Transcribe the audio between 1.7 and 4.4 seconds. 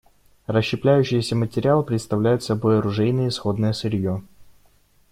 представляет собой оружейное исходное сырье.